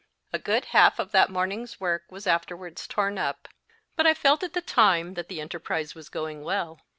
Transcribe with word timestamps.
A 0.33 0.39
good 0.39 0.65
half 0.73 0.97
of 0.97 1.11
that 1.11 1.29
morning 1.29 1.61
s 1.61 1.79
work 1.79 2.05
was 2.09 2.25
afterwards 2.25 2.87
torn 2.87 3.19
up; 3.19 3.47
but 3.95 4.07
I 4.07 4.15
felt 4.15 4.41
at 4.41 4.53
the 4.53 4.59
time 4.61 5.13
that 5.13 5.27
the 5.27 5.39
enterprise 5.39 5.93
was 5.93 6.09
going 6.09 6.41
well. 6.43 6.81